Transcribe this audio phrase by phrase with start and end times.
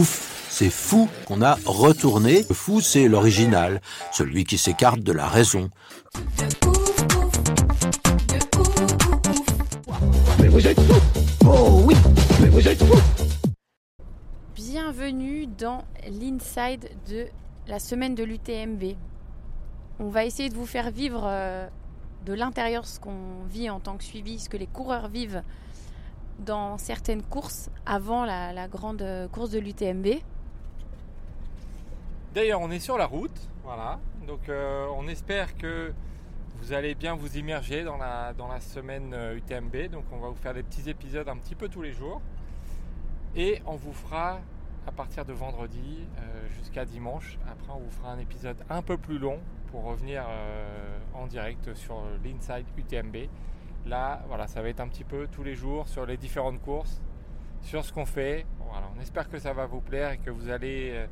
[0.00, 2.46] Ouf, c'est fou qu'on a retourné.
[2.48, 3.82] Le fou, c'est l'original,
[4.12, 5.68] celui qui s'écarte de la raison.
[14.54, 17.26] Bienvenue dans l'inside de
[17.68, 18.94] la semaine de l'UTMB.
[19.98, 21.68] On va essayer de vous faire vivre euh,
[22.24, 25.42] de l'intérieur ce qu'on vit en tant que suivi, ce que les coureurs vivent
[26.40, 30.20] dans certaines courses avant la, grande euh, course de l'UTMB.
[32.34, 33.98] D'ailleurs, on est sur la route, voilà.
[34.26, 35.92] Donc, euh, on espère que
[36.60, 39.90] vous allez bien vous immerger dans la, dans la semaine euh, UTMB.
[39.90, 42.20] Donc, on va vous faire des petits épisodes un petit peu tous les jours.
[43.34, 44.40] Et on vous fera,
[44.86, 48.98] à partir de vendredi euh, jusqu'à dimanche, après, on vous fera un épisode un peu
[48.98, 49.38] plus long
[49.70, 53.16] pour revenir euh, en direct sur l'Inside UTMB.
[53.86, 57.00] Là, voilà, ça va être un petit peu tous les jours sur les différentes courses,
[57.62, 58.46] sur ce qu'on fait.
[58.58, 61.06] Voilà, on espère que ça va vous plaire et que vous allez, euh,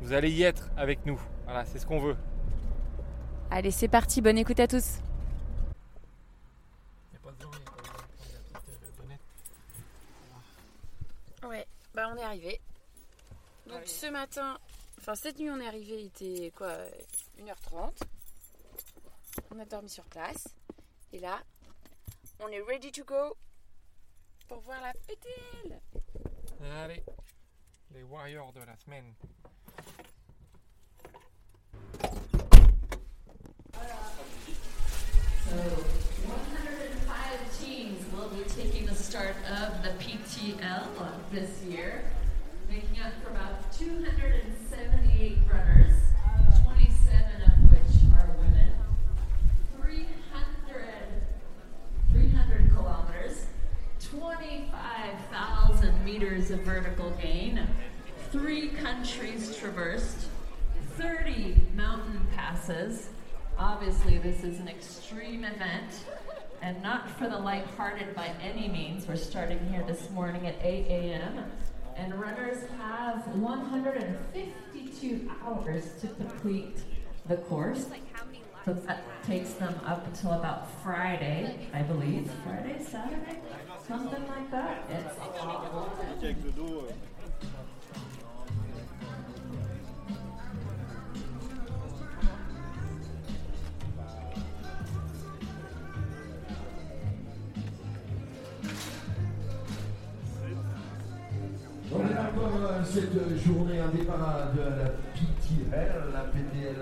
[0.00, 1.20] vous allez y être avec nous.
[1.44, 2.16] Voilà, c'est ce qu'on veut.
[3.50, 5.00] Allez, c'est parti, bonne écoute à tous.
[11.46, 12.60] Ouais, bah on est arrivé.
[13.66, 14.58] Donc ce matin,
[14.98, 16.72] enfin cette nuit on est arrivé, il était quoi
[17.38, 17.90] 1h30.
[19.54, 20.48] On a dormi sur place.
[21.12, 21.38] Et là,
[22.40, 23.36] on est ready to go
[24.48, 25.78] pour voir la pétille.
[26.82, 27.02] Allez,
[27.94, 29.14] les warriors de la semaine.
[35.48, 35.56] So
[36.26, 40.88] 105 teams will be taking the start of the PTL
[41.30, 42.04] this year,
[42.68, 45.94] making up for about 278 runners,
[56.14, 57.66] meters of vertical gain,
[58.30, 60.28] three countries traversed,
[60.96, 63.08] 30 mountain passes.
[63.58, 66.04] Obviously, this is an extreme event
[66.62, 69.08] and not for the lighthearted by any means.
[69.08, 71.50] We're starting here this morning at 8 a.m.
[71.96, 76.76] And runners have 152 hours to complete
[77.26, 77.88] the course.
[78.64, 82.30] So that takes them up until about Friday, I believe.
[82.44, 83.40] Friday, Saturday?
[83.86, 84.78] Something like that.
[101.94, 103.12] Euh, cette
[103.44, 106.76] journée, un départ de la PTL, la PTL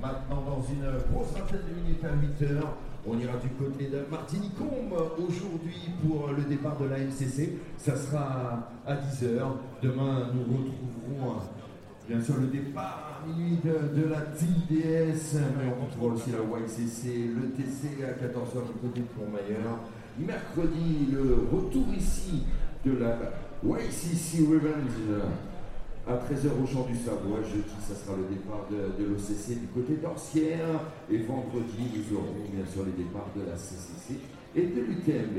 [0.00, 2.76] maintenant dans une grosse vingtaine de minutes à 8 heures.
[3.06, 7.58] On ira du côté de Martinicombe aujourd'hui pour le départ de la MCC.
[7.78, 9.56] Ça sera à 10 heures.
[9.82, 11.40] Demain, nous retrouverons
[12.06, 17.30] bien sûr le départ à minuit de, la TDS, mais on retrouvera aussi la YCC,
[17.34, 19.78] le TC à 14h du côté de Courmayeur.
[20.18, 22.42] Mercredi, le retour ici
[22.84, 23.16] de la
[23.64, 25.22] YCC Revenge
[26.10, 27.38] à 13h au Champ du Savoie.
[27.46, 30.82] Jeudi, ça sera le départ de, l'OCC du côté d'Orsières.
[31.08, 34.18] Et vendredi, nous aurons bien sûr les départs de la CCC
[34.56, 35.38] et de l'UTMB.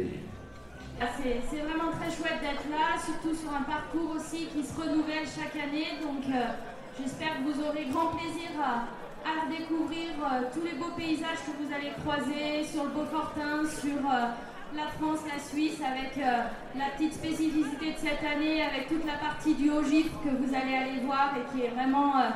[1.19, 5.57] C'est vraiment très chouette d'être là, surtout sur un parcours aussi qui se renouvelle chaque
[5.59, 5.99] année.
[5.99, 6.55] Donc euh,
[6.99, 8.88] j'espère que vous aurez grand plaisir à,
[9.27, 13.97] à redécouvrir euh, tous les beaux paysages que vous allez croiser sur le Beaufortin, sur
[13.97, 14.29] euh,
[14.75, 16.43] la France, la Suisse, avec euh,
[16.77, 20.53] la petite spécificité de cette année, avec toute la partie du haut gifre que vous
[20.56, 22.29] allez aller voir et qui est vraiment euh,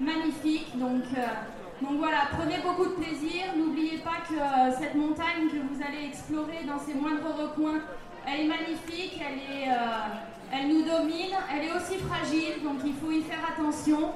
[0.00, 0.78] magnifique.
[0.78, 1.26] Donc, euh,
[1.82, 3.52] donc voilà, prenez beaucoup de plaisir.
[3.56, 4.36] N'oubliez pas que
[4.80, 7.80] cette montagne que vous allez explorer dans ses moindres recoins,
[8.26, 9.68] elle est magnifique, elle, est,
[10.52, 14.12] elle nous domine, elle est aussi fragile, donc il faut y faire attention.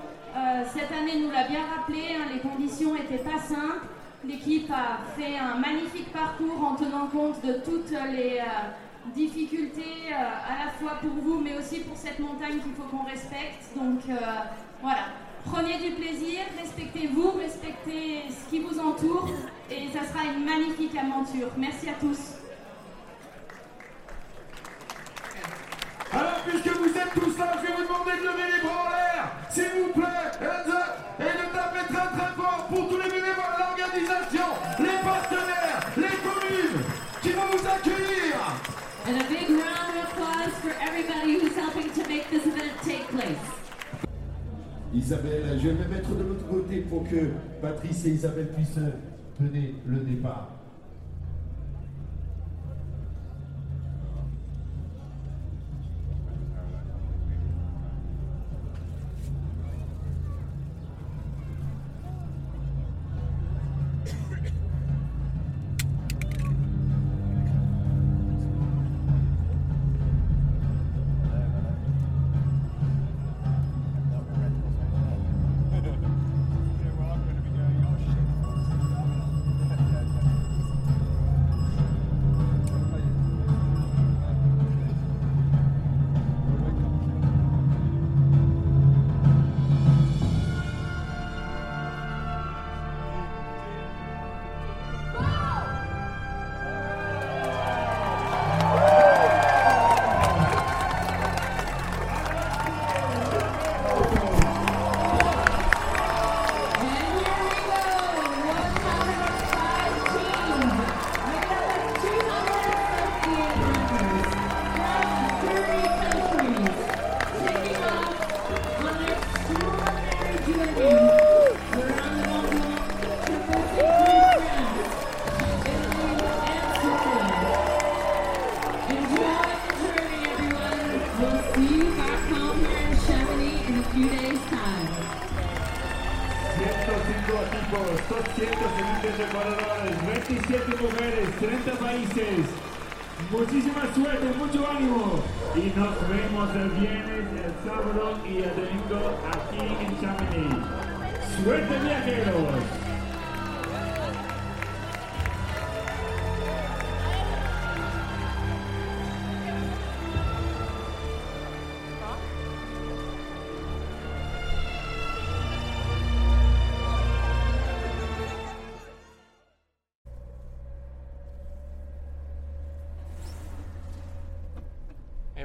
[0.72, 3.82] Cette année nous l'a bien rappelé, hein, les conditions n'étaient pas simples.
[4.24, 10.14] L'équipe a fait un magnifique parcours en tenant compte de toutes les euh, difficultés, euh,
[10.14, 13.76] à la fois pour vous, mais aussi pour cette montagne qu'il faut qu'on respecte.
[13.76, 14.16] Donc euh,
[14.82, 15.04] voilà,
[15.44, 19.28] prenez du plaisir, respectez-vous, respectez ce qui vous entoure,
[19.70, 21.50] et ça sera une magnifique aventure.
[21.56, 22.18] Merci à tous.
[26.12, 26.32] Alors,
[27.14, 30.75] tout ça, je vais vous demander de lever les bras en l'air, s'il vous plaît,
[44.96, 47.28] Isabelle, je vais me mettre de l'autre côté pour que
[47.60, 48.80] Patrice et Isabelle puissent
[49.38, 50.55] donner le départ.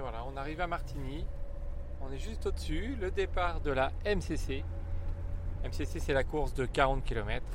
[0.01, 1.25] Voilà, on arrive à Martigny.
[2.01, 4.63] On est juste au-dessus, le départ de la MCC.
[5.63, 7.45] MCC, c'est la course de 40 km,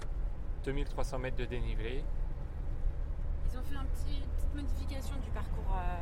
[0.64, 2.04] 2300 mètres de dénivelé.
[3.50, 5.96] Ils ont fait un petit- une petite modification du parcours, euh,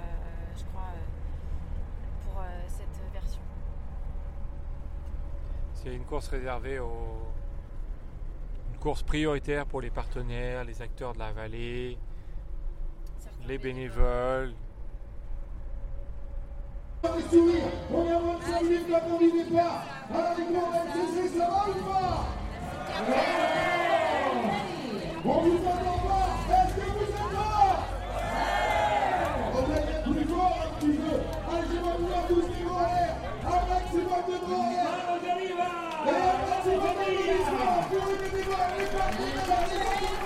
[0.56, 3.41] je crois, euh, pour euh, cette version.
[5.73, 7.23] C'est une course réservée aux.
[8.73, 11.96] Une course prioritaire pour les partenaires, les acteurs de la vallée,
[13.46, 14.52] les bénévoles.
[17.06, 19.85] On est en 25 minutes avant du départ.
[20.11, 20.23] Gros
[20.85, 22.17] MCC, ça va ou pas
[25.25, 27.49] On vous entend pas Est-ce que vous êtes là
[29.53, 30.59] On va être plus fort.
[31.53, 33.12] Allez, voir tous les l'air.
[33.45, 34.91] Un maximum de l'air.
[36.06, 40.24] Et un maximum d'applaudissements pour les bénévoles, les.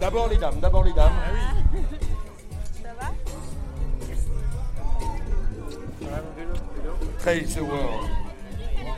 [0.00, 1.12] D'abord les dames, d'abord les dames.
[2.82, 3.12] Ça va?
[7.18, 8.10] Trails the World.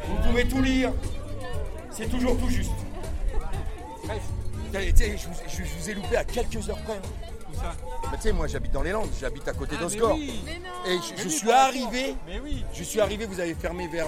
[0.09, 0.93] Vous pouvez tout lire.
[1.91, 2.71] C'est toujours tout juste.
[4.73, 6.95] Je, vous- je- je vous ai loupé à quelques heures près.
[6.95, 7.01] hein.
[7.51, 7.73] Où ça?
[8.05, 9.99] Bah, tu sais, moi j'habite dans les Landes, j'habite à côté Ah, oui.
[9.99, 10.17] Non
[10.87, 12.65] Et je, oui, suis arrivé, Mais oui.
[12.73, 14.07] je suis arrivé, vous avez fermé vers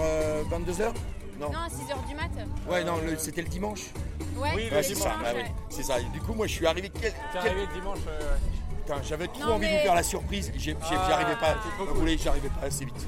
[0.51, 0.93] 22h
[1.41, 1.51] Non.
[1.51, 2.31] Non, 6h du mat.
[2.71, 3.81] Ouais, non, c'était le dimanche.
[4.43, 5.53] Ouais, Oui, c'est ça, bah oui, ouais.
[5.71, 6.01] c'est ça.
[6.01, 6.91] Du coup, moi je suis arrivé.
[6.93, 7.99] Quel, T'es quel- arrivé le dimanche.
[8.09, 8.37] euh.
[8.85, 10.53] Putain, j'avais trop Non, envie de vous faire la surprise.
[10.57, 11.55] J'ai- Ah, J'arrivais pas.
[11.79, 13.07] Vous voulez, j'arrivais pas assez vite.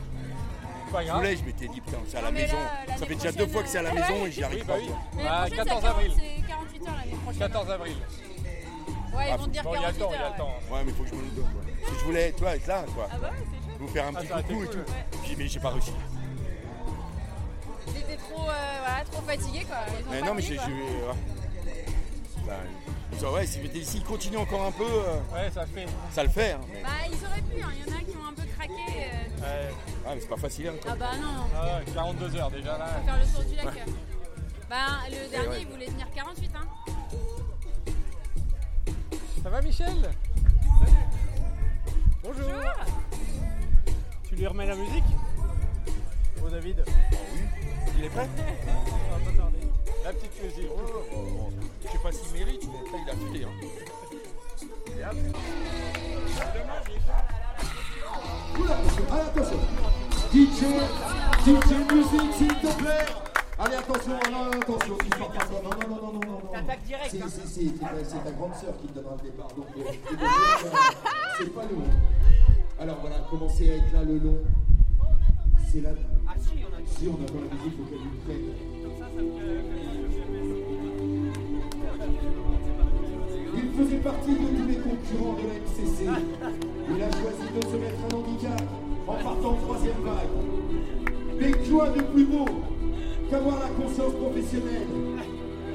[0.96, 2.56] Je voulais, je m'étais dit, putain, c'est à la maison.
[2.56, 4.28] là, Ça fait déjà deux fois que c'est à la euh, maison ouais.
[4.28, 4.72] et j'y arrive Oui, pas.
[4.74, 4.86] bah oui.
[4.86, 4.98] quoi.
[5.16, 6.12] Mais Bah, la prochaine, 14 c'est avril.
[6.14, 7.38] 40 C'est 48 heures l'année prochaine.
[7.40, 7.96] 14 avril.
[7.96, 10.16] Ouais, ils Ah, vont te dire Bon, il y a le 48 temps, il y
[10.16, 10.32] a heures.
[10.32, 10.54] le temps.
[10.70, 11.44] Ouais, mais faut que je me le donne.
[11.84, 13.08] que je voulais, tu vois, être là, quoi.
[13.10, 13.76] Ah bah ouais, c'est chouette.
[13.80, 14.78] Vous faire un Ah, petit coucou et tout.
[15.36, 15.92] Mais j'ai pas réussi.
[17.92, 19.76] T'étais trop, euh, voilà, trop fatigué quoi.
[19.88, 20.58] Ils ont Mais non, mais j'ai.
[20.58, 21.14] ouais.
[22.46, 25.86] Bah, ouais, si- mais s'il continue encore un peu, euh, Ouais, ça fait.
[26.10, 26.52] ça le fait.
[26.52, 26.60] hein.
[26.72, 27.70] Mais- Bah, ils auraient pu, hein.
[27.74, 28.72] il y en a qui ont un peu craqué.
[28.74, 29.40] euh.
[29.40, 29.74] Ouais.
[30.06, 30.68] Ah, mais c'est pas facile.
[30.68, 30.92] Hein, quoi.
[30.92, 32.86] Ah bah non, Ah ouais, 42 heures déjà là.
[32.86, 33.66] faut faire le tour du lac.
[34.68, 34.76] Bah,
[35.10, 35.60] le dernier, ouais.
[35.62, 36.66] il voulait tenir 48, hein.
[39.42, 40.10] Ça va Michel?
[42.22, 42.44] Bonjour.
[44.28, 45.04] Tu lui remets la musique?
[46.44, 46.84] Oh David
[47.98, 48.28] Il est prêt
[48.66, 48.72] Ça
[49.18, 49.58] va pas tarder.
[50.04, 50.70] La petite musique.
[50.76, 51.50] Oh,
[51.82, 53.44] Je sais pas s'il mérite, mais là, il a filé.
[53.44, 53.50] Hein.
[58.58, 59.58] Oula, attention, allez, attention.
[60.32, 60.60] DJ,
[61.44, 63.06] DJ musique, s'il te plaît.
[63.58, 65.44] Allez, attention, non, non, attention, tu sors pas.
[65.62, 66.40] Non, non, non, non, non, non.
[66.52, 67.28] T'attaques direct, hein.
[67.28, 69.48] c'est- ta grande sœur qui te donnera le départ.
[69.56, 69.92] Donc, euh,
[71.38, 71.82] c'est pas nous.
[72.80, 74.38] Alors voilà, commencez à être là le long.
[75.72, 75.90] C'est là.
[76.40, 78.48] Si, on a on attend la musique, faut qu'elle nous prenne.
[83.56, 85.98] Il faisait partie de tous les concurrents de la MCC.
[86.90, 88.62] Il a choisi de se mettre un handicap
[89.06, 90.34] en partant en troisième vague.
[91.38, 92.46] Mais quoi de plus beau
[93.30, 94.88] qu'avoir la conscience professionnelle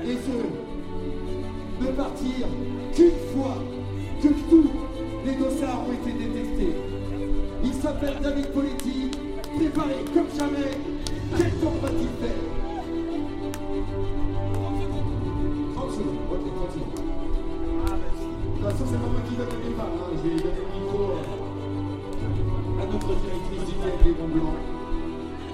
[0.06, 2.48] et ce, de partir
[2.94, 3.58] qu'une fois
[4.22, 4.72] que tous
[5.26, 6.76] les dossards ont été détectés.
[7.64, 9.09] Il s'appelle David Poletti,
[9.60, 10.72] préparé comme jamais.
[11.38, 12.42] Quel temps va-t-il faire
[15.76, 17.10] 30 secondes, ok, 30 secondes.
[18.00, 19.92] De toute façon, c'est pas moi qui donne le départ.
[19.92, 20.16] Hein.
[20.16, 21.02] Je le micro
[22.80, 24.56] à notre directrice du TNB Mont Blanc,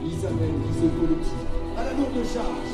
[0.05, 1.38] Isabelle Guizot-Poletti.
[1.77, 2.71] À la lourde charge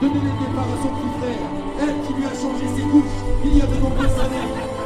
[0.00, 1.42] donner le départ à son petit frère,
[1.80, 4.78] elle qui lui a changé ses couches il y a de nombreuses années.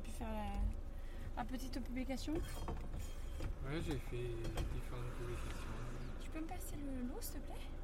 [0.00, 4.26] Pu faire la, la petite publication Ouais, j'ai fait
[4.74, 5.76] différentes publications.
[6.22, 7.79] Tu peux me passer le lot, s'il te plaît?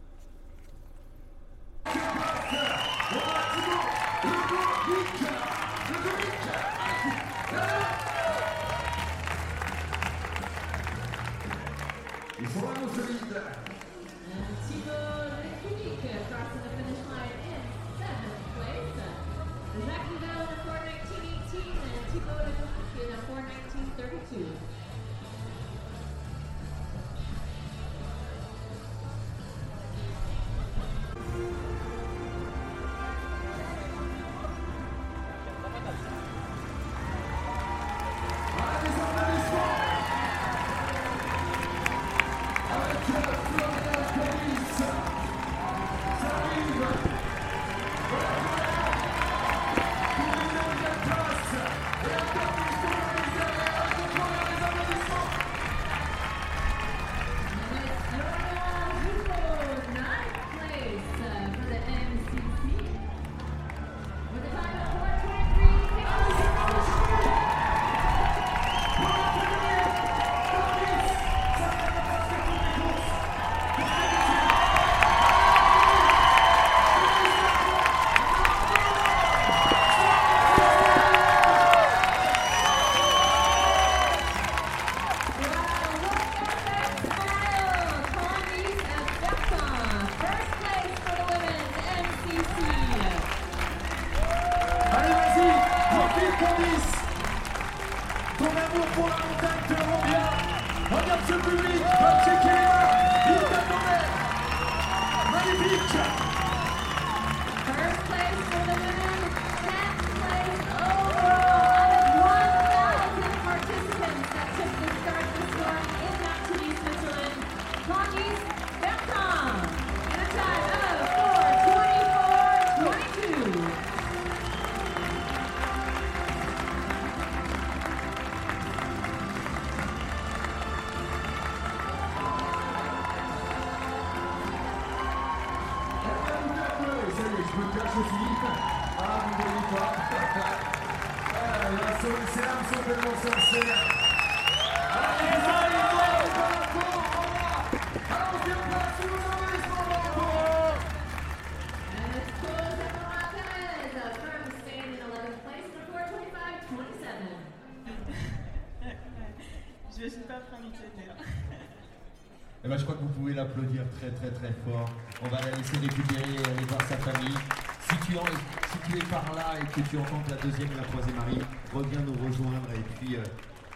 [167.06, 171.46] Si tu, es par là et que tu entends la deuxième et la troisième arrivent,
[171.72, 173.22] reviens nous rejoindre et puis euh,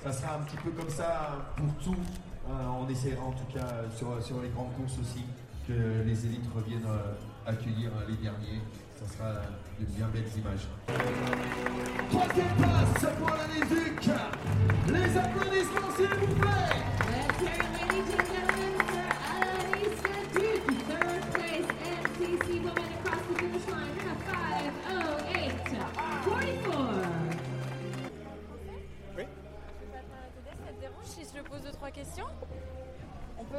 [0.02, 2.00] ça sera un petit peu comme ça pour tout.
[2.48, 5.24] Euh, on essaiera en tout cas euh, sur, sur les grandes courses aussi
[5.68, 7.14] que les élites reviennent euh,
[7.46, 8.62] accueillir euh, les derniers.
[8.98, 9.32] Ça sera
[9.78, 10.66] de bien belles images.
[12.10, 14.10] Troisième place pour la Lézuc.
[14.88, 16.49] Les applaudissements s'il vous plaît.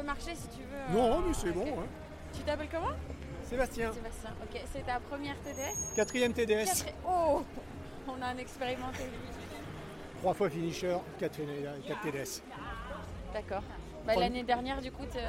[0.02, 0.96] Peut marcher si tu veux.
[0.98, 1.66] Non, euh, mais c'est bon.
[1.80, 1.86] hein.
[2.34, 2.94] Tu t'appelles comment?
[3.48, 4.30] Sébastien, Sébastien.
[4.42, 7.42] Ok, c'est ta première TDS quatrième TDS, Quatre- Oh
[8.08, 9.04] On a un expérimenté.
[10.20, 11.32] trois fois finisher, 4,
[12.02, 12.42] TDS.
[13.34, 13.62] D'accord.
[14.06, 15.20] Bah, L'année dernière, du coup, t'es-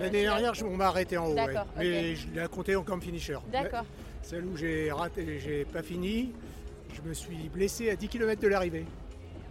[0.00, 1.46] L'année dernière, je- on m'a arrêté en haut, ouais.
[1.46, 3.38] D'accord, mais je l'ai compté comme finisher.
[3.52, 3.84] D'accord.
[4.22, 6.32] Celle où j'ai raté, j'ai pas fini,
[6.92, 8.86] je me suis blessé à 10 km de l'arrivée.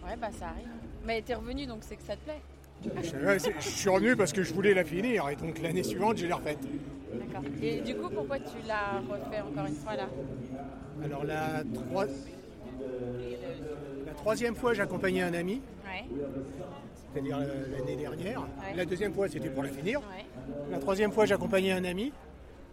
[0.04, 0.68] Ouais, bah ça arrive.
[1.04, 2.40] Mais t'es revenu, donc c'est que ça te plaît.
[2.82, 6.26] Ouais, Je suis revenu parce que je voulais la finir et donc l'année suivante, je
[6.26, 6.58] l'ai refaite.
[7.12, 7.42] D'accord.
[7.62, 10.08] Et du coup, pourquoi tu l'as refait encore une fois là
[11.04, 12.06] Alors la, trois-
[14.06, 16.04] la troisième fois, j'accompagnais un ami, Ouais.
[17.12, 18.40] c'est-à-dire euh, l'année dernière.
[18.40, 18.74] Ouais.
[18.76, 20.00] La deuxième fois, c'était pour la finir.
[20.70, 22.12] La troisième fois, j'accompagnais un ami.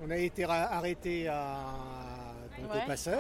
[0.06, 1.66] On a été arrêté à,
[2.64, 3.20] au passeur.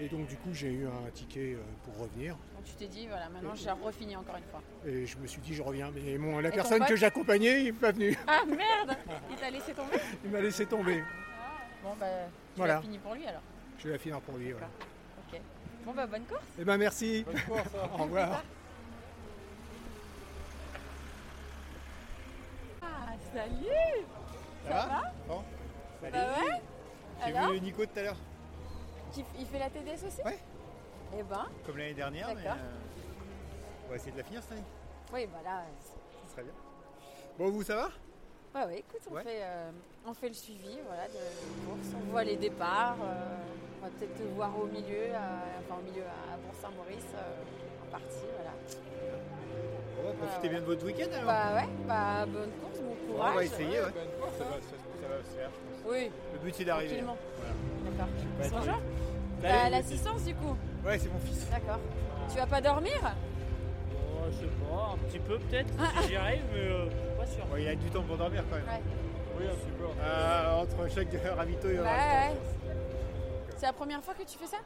[0.00, 2.36] Et donc, du coup, j'ai eu un ticket euh, pour revenir.
[2.68, 4.62] Tu t'es dit, voilà, maintenant j'ai refini encore une fois.
[4.86, 5.90] Et je me suis dit, je reviens.
[5.94, 8.16] Mais mon- la personne pote que j'accompagnais, il n'est pas venu.
[8.26, 8.96] Ah merde
[9.30, 11.02] Il t'a laissé tomber Il m'a laissé tomber.
[11.82, 12.74] Bon, bah, tu Voilà.
[12.74, 13.40] l'as fini pour lui alors.
[13.78, 14.52] Je vais la finir pour lui.
[14.52, 14.60] ouais.
[15.32, 15.40] Ok.
[15.84, 16.42] Bon, bah, bonne course.
[16.60, 17.24] Eh ben merci.
[17.98, 18.42] Au revoir.
[22.82, 22.86] Ah,
[23.34, 24.04] salut
[24.68, 25.42] Ça, va Bon.
[26.02, 26.60] Bah ouais
[27.26, 28.16] J'ai vu Nico tout à l'heure?
[29.12, 30.22] Qui- Il fait la TDS aussi?
[30.24, 30.38] Ouais.
[31.16, 32.28] Eh ben, Comme l'année dernière.
[32.34, 32.56] mais, D'accord.
[33.86, 34.64] on va essayer de la finir cette année.
[35.12, 35.62] oui, bah là,
[36.26, 36.52] Ça serait bien.
[37.38, 37.88] Bon, vous, ça va?
[38.54, 39.22] Ouais, ouais, écoute, on, Ouais.
[39.22, 39.70] fait, euh,
[40.06, 41.88] on fait le suivi voilà, de la course.
[41.96, 42.96] On voit les départs.
[43.02, 43.36] euh,
[43.80, 47.90] on va peut-être te voir au milieu, à- enfin au milieu à, Bourg-Saint-Maurice, euh, en
[47.92, 48.26] partie.
[48.34, 48.50] Voilà.
[50.02, 53.36] Bon, profitez bien de votre week-end Bah ouais, bah bonne course, bon courage.
[53.36, 53.46] ouais.
[53.46, 55.92] Ça va, ça, va, se faire, je pense.
[55.92, 56.88] Oui, Le but, c'est d'arriver.
[57.02, 57.16] tranquillement.
[57.36, 57.98] Voilà.
[58.40, 58.58] D'accord.
[58.66, 58.80] Bonjour.
[59.42, 61.48] T'as l'assistance du coup Ouais, c'est mon fils.
[61.50, 61.78] D'accord.
[62.30, 62.92] Tu vas pas dormir
[63.94, 65.72] Oh, je sais pas, un petit peu peut-être,
[66.02, 66.86] si j'y arrive, mais euh,
[67.18, 67.44] pas sûr.
[67.52, 68.64] Ouais, il a du temps pour dormir quand même.
[68.66, 68.82] Ouais.
[69.38, 69.84] Oui, un petit peu.
[70.02, 72.40] Euh, entre chaque ravito, il y Ouais, aura le ouais.
[73.56, 74.56] C'est la première fois que tu fais ça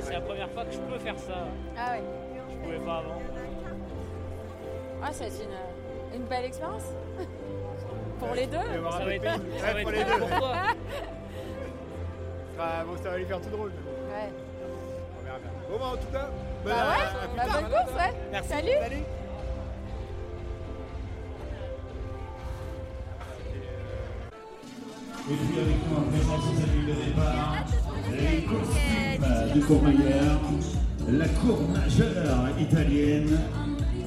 [0.00, 1.46] C'est la première fois que je peux faire ça.
[1.78, 2.02] Ah ouais.
[2.50, 3.20] Je pouvais pas avant.
[5.02, 6.84] Ah, c'est une, une belle expérience.
[8.18, 8.56] Pour les deux.
[8.56, 9.24] Va Ça un va être,
[9.58, 10.18] ça va pour être les deux.
[10.18, 10.56] pour
[12.58, 13.70] Ah, bon, ça va lui faire tout drôle.
[13.70, 14.32] Ouais.
[15.20, 15.50] On verra bien.
[15.70, 16.30] Bon, bah, en tout cas,
[16.64, 17.62] Bah à- ouais, à plus bah tard.
[17.62, 18.14] bonne course, ouais.
[18.32, 18.48] Merci.
[18.48, 18.70] Salut.
[18.82, 19.02] Salut.
[25.28, 27.56] Et puis avec nous en présence aux amis de départ,
[28.12, 30.40] les costumes du Courmayeur,
[31.08, 33.38] la cour majeure italienne.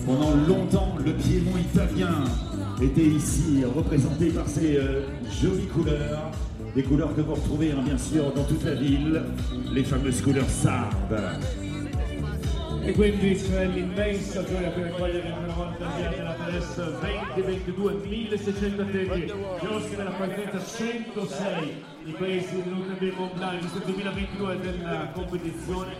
[0.05, 2.23] Pendant longtemps, le piémont italien
[2.81, 6.31] était ici représenté par ces euh, jolies couleurs.
[6.79, 9.21] Des couleurs que vous retrouvez hein, bien sûr dans toute la ville,
[9.73, 11.19] les fameuses couleurs sardes.
[16.59, 16.99] Mercedes
[17.35, 24.59] 2022 1600 attenti chioschi della partenza 106 di questi venuti del Mont Blanc questo 2022
[24.59, 25.95] della competizione.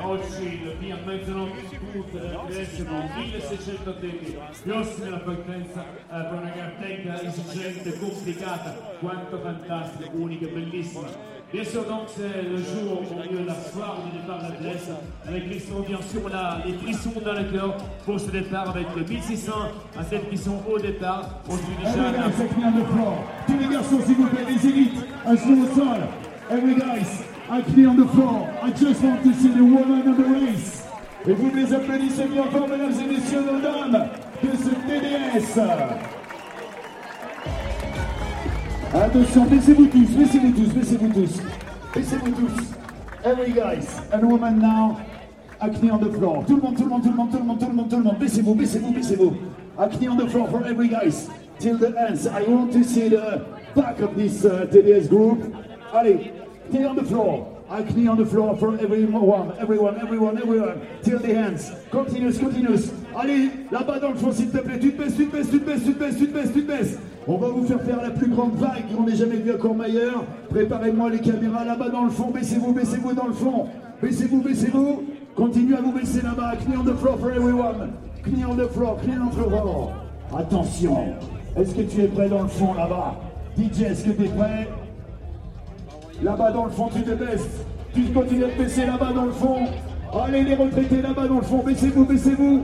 [0.00, 2.84] Oggi via mezzanotte tutte le adesso
[3.16, 10.50] 1600 attenti chioschi della partenza eh, per una cartella esigente complicata quanto fantastica unica e
[10.50, 11.39] bellissima.
[11.52, 14.60] Bien sûr, donc c'est le jour au milieu de la soirée du départ de la
[14.60, 14.88] Blesse,
[15.26, 18.70] avec les sons, bien sûr, on a les frissons dans le cœur pour ce départ
[18.70, 19.52] avec 1600
[19.98, 21.40] athlètes qui sont au départ.
[21.48, 21.92] Aujourd'hui déjà.
[23.48, 25.98] Tous les garçons, s'il vous plaît, les élites, à genoux au sol.
[26.52, 28.48] Every guys, acne on the floor.
[28.62, 30.84] I just want to see the woman of the race.
[31.26, 34.08] Et vous les applaudissez bien fort, mesdames et messieurs, nos dames,
[34.40, 36.19] de ce TDS.
[38.92, 41.40] Attention, baissez-vous tous, baissez-vous tous, baissez-vous tous.
[41.94, 42.74] Baissez-vous tous.
[43.24, 44.98] Every guys and woman now.
[45.60, 46.44] Acne on the floor.
[46.44, 47.88] Tout le monde, tout le monde, tout le monde, tout le monde, tout le monde,
[47.88, 48.18] tout le monde.
[48.18, 49.36] Baissez-vous, baissez-vous, baissez-vous.
[49.78, 51.28] Acne on the floor for every guys.
[51.60, 52.26] Till the ends.
[52.26, 53.44] I want to see the
[53.76, 55.54] back of this uh, TDS group.
[55.94, 56.32] Allez,
[56.72, 57.46] knee on the floor.
[57.70, 60.80] Acne on the floor for everyone, everyone, everyone, everyone.
[61.04, 61.70] Till the hands.
[61.92, 62.90] Continuous, continuous.
[63.14, 64.80] Allez, là-bas dans le fond, s'il te plaît.
[64.80, 66.52] Tu te baisses, tu te baisses, tu te baisses, tu te baisses, tu te baisses,
[66.52, 66.98] tu te baisses.
[67.28, 70.24] On va vous faire faire la plus grande vague qu'on ait jamais vue à Courmayeur.
[70.48, 72.30] Préparez-moi les caméras là-bas dans le fond.
[72.30, 73.66] Baissez-vous, baissez-vous dans le fond.
[74.02, 75.02] Baissez-vous, baissez-vous.
[75.36, 76.54] Continuez à vous baisser là-bas.
[76.66, 77.92] Knee on the floor for everyone.
[78.24, 79.92] Knee on the floor, knee on the floor.
[80.36, 81.14] Attention.
[81.56, 83.16] Est-ce que tu es prêt dans le fond là-bas?
[83.58, 84.68] DJ, est-ce que tu es prêt?
[86.22, 87.64] Là-bas dans le fond, tu te baisses.
[87.94, 89.58] Tu continues à te baisser là-bas dans le fond.
[90.24, 91.62] Allez, les retraités là-bas dans le fond.
[91.64, 92.62] Baissez-vous, baissez-vous.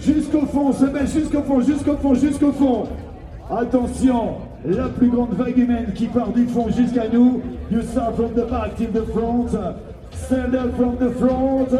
[0.00, 2.84] Jusqu'au fond, on se baisse jusqu'au fond, jusqu'au fond, jusqu'au fond.
[3.50, 7.42] Attention, la plus grande vague humaine qui part du fond jusqu'à nous.
[7.72, 9.50] You start from the back till the front.
[10.12, 11.70] Stand up from the front.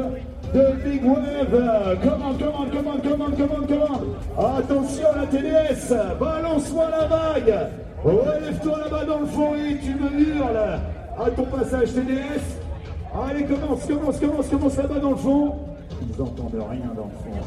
[0.52, 2.00] The big wave.
[2.02, 4.56] Come on, come on, come on, come on.
[4.58, 5.94] Attention la TDS.
[6.18, 7.54] Balance-moi la vague.
[8.02, 10.80] Relève-toi là-bas dans le fond et tu me hurles
[11.18, 12.58] à ton passage TDS.
[13.14, 15.54] Allez, commence, commence, commence, commence là-bas dans le fond.
[16.02, 17.46] Ils n'entendent rien dans le fond.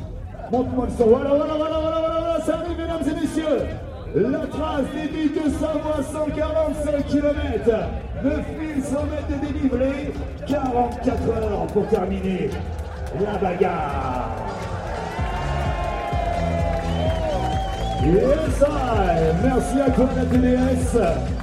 [0.50, 1.10] Montre-moi le son.
[1.10, 3.68] Voilà, voilà, voilà, voilà, voilà, voilà, ça arrive, mesdames et messieurs.
[4.16, 7.34] La trace des de Savoie, 145 km,
[8.24, 10.14] 9100 mètres de dénivelé,
[10.46, 12.52] 44 heures pour terminer
[13.20, 14.30] la bagarre.
[18.06, 19.34] Yes, I.
[19.44, 21.43] Merci à toi la.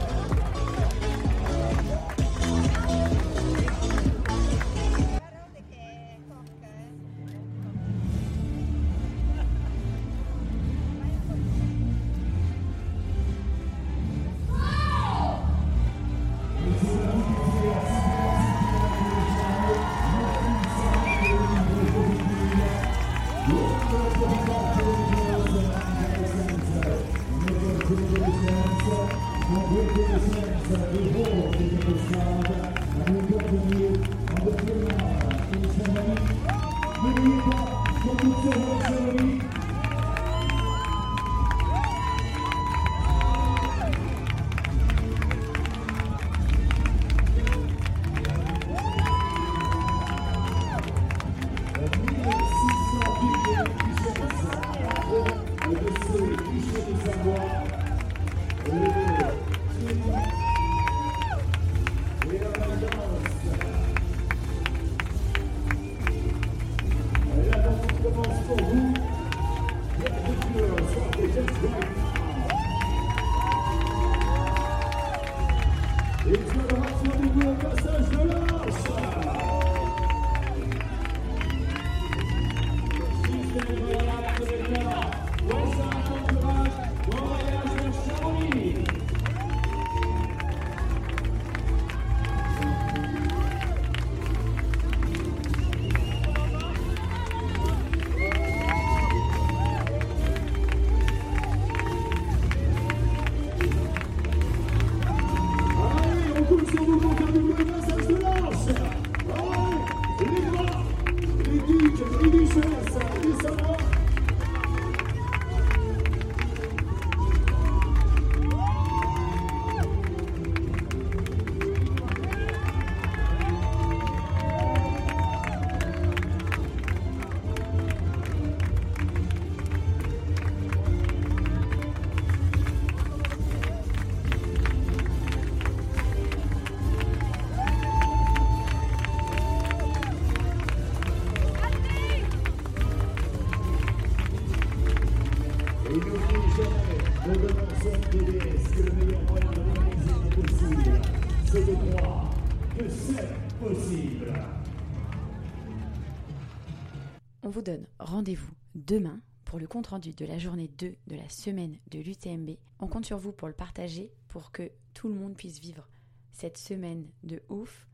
[158.90, 162.57] Demain pour le compte-rendu de la journée 2 de la semaine de l'UTMB.
[162.81, 165.88] On compte sur vous pour le partager pour que tout le monde puisse vivre
[166.33, 167.87] cette semaine de ouf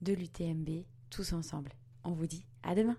[0.00, 1.72] de l'UTMB tous ensemble.
[2.04, 2.96] On vous dit à demain